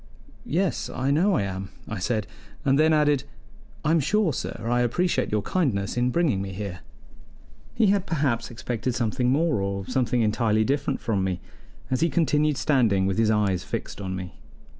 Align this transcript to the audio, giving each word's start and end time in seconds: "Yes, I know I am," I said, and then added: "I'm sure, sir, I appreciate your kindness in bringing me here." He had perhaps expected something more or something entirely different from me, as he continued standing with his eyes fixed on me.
"Yes, 0.47 0.89
I 0.89 1.11
know 1.11 1.35
I 1.35 1.43
am," 1.43 1.69
I 1.87 1.99
said, 1.99 2.25
and 2.65 2.79
then 2.79 2.91
added: 2.91 3.23
"I'm 3.85 3.99
sure, 3.99 4.33
sir, 4.33 4.59
I 4.67 4.81
appreciate 4.81 5.31
your 5.31 5.43
kindness 5.43 5.95
in 5.95 6.09
bringing 6.09 6.41
me 6.41 6.53
here." 6.53 6.79
He 7.75 7.85
had 7.93 8.07
perhaps 8.07 8.49
expected 8.49 8.95
something 8.95 9.29
more 9.29 9.61
or 9.61 9.85
something 9.85 10.23
entirely 10.23 10.63
different 10.63 11.01
from 11.01 11.23
me, 11.23 11.39
as 11.91 12.01
he 12.01 12.09
continued 12.09 12.57
standing 12.57 13.05
with 13.05 13.19
his 13.19 13.29
eyes 13.29 13.63
fixed 13.63 14.01
on 14.01 14.15
me. 14.15 14.39